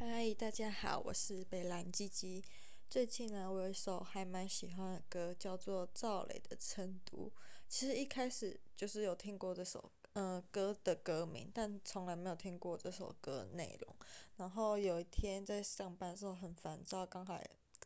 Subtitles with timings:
[0.00, 2.44] 嗨，大家好，我是北蓝鸡鸡。
[2.88, 7.26] 最近呢，我有一首还蛮喜欢的歌，叫做赵雷的《成都》。
[7.68, 13.96] 其实一开始就是有听过这首呃歌的歌名，但从来没有听过这首歌内容。
[14.36, 17.36] 然后有一天在上班的时候很烦躁，刚好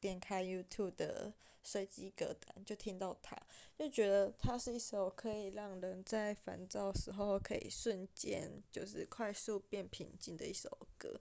[0.00, 3.36] 点开 YouTube 的随机歌单，就听到它，
[3.78, 11.20] 就觉得它是一首可以让人在烦躁时候可以瞬间就是快速变平静的一首歌。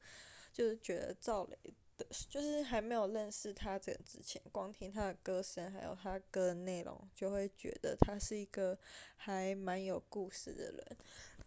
[0.58, 1.58] 就是觉得赵雷
[2.00, 8.76] 的，就是还没有认识他这个之前，光听他的歌声，还有他歌的内容，就会觉得他是一个
[9.16, 10.98] 还蛮有故事的人。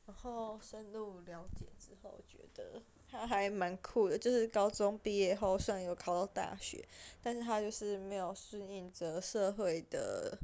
[0.07, 4.17] 然后深入了解之后，觉得他还蛮酷的。
[4.17, 6.89] 就是高中毕业后，虽然有考到大学，
[7.21, 10.39] 但是他就是没有顺应着社会的。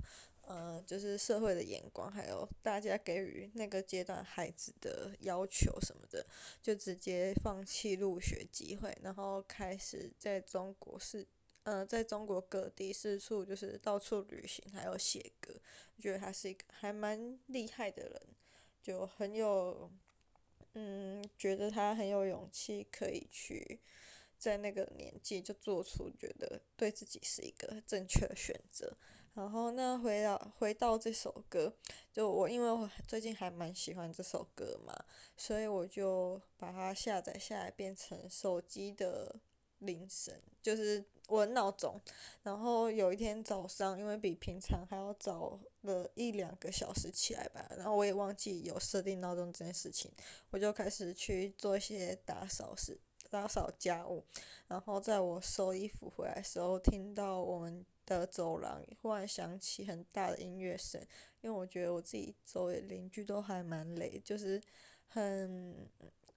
[0.47, 6.25] 呃，就是社会的眼光，还有大家给予那个阶段孩子的要求什么的，
[6.63, 11.27] 就直接放弃入学机会，然后开始在中国是，
[11.65, 15.53] 呃，在中国各地四处就是到处旅行，还有写歌。
[15.99, 18.23] 觉得他是一个还蛮厉害的人，
[18.81, 19.91] 就很有，
[20.75, 23.81] 嗯，觉得他很有勇气，可以去
[24.39, 28.97] 在那个年纪就做出觉得对自己是一个正确的选择。
[29.37, 31.71] 然后那回到回到这首歌，
[32.11, 34.93] 就我因为我最近还蛮喜欢这首歌嘛，
[35.37, 39.37] 所以我就把它下载下来，变成手机的
[39.81, 42.01] 铃声，就是我的闹钟。
[42.43, 50.11] 然后有一天早上，因为比平常还要早了一两个小时起来吧，然后我也忘记有设定闹钟这件事情，
[50.49, 52.99] 我就开始去做一些打扫事、
[53.31, 54.25] 打扫家务。
[54.69, 57.85] 然后在我收衣服回来的时候，听到我们。
[58.07, 61.01] 的走廊忽然响起很大的音乐声，
[61.41, 64.63] 因为我觉得我自己周围邻居都还蛮累，就是
[65.09, 65.75] 很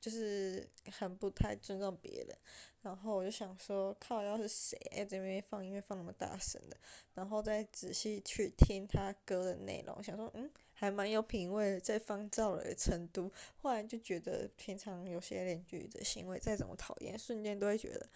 [0.02, 2.36] 就是很不太尊重别人。
[2.81, 6.78] 然后我就想说，靠，要是谁在这边放音乐放那么大声的？
[7.14, 13.29] 然后再仔细去听他歌的内容，想说，嗯，还蛮有品味，在放赵雷的成都。
[13.57, 18.07] 后来就觉得，平常有些邻居的行为再怎么讨厌，瞬间都会觉得。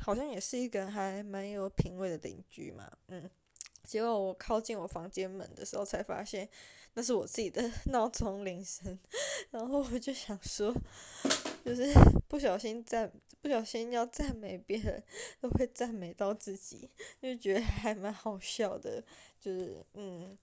[0.00, 3.30] 好像也是一个还蛮有品味的邻居嘛，嗯，
[3.84, 6.48] 结果我靠近我房间门的时候，才发现
[6.94, 8.98] 那是我自己的 闹钟铃声，
[9.52, 10.74] 然后我就想说，
[11.64, 11.92] 就是
[12.26, 15.00] 不小心赞，不小心要赞美别人，
[15.40, 19.00] 都会赞美到自己，就觉得还蛮好笑的，
[19.38, 20.36] 就是嗯，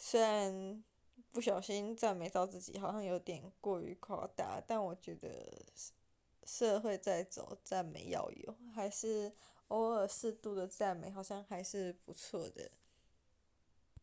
[0.00, 0.82] 虽然
[1.30, 5.62] 不小心赞美到自己，好像有点过于夸大，但我觉得。
[6.46, 9.32] 社会在走，赞美要有，还是
[9.68, 12.68] 偶尔适度的赞美，好像还是不错的。